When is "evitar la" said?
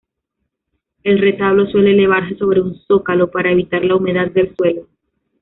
3.51-3.97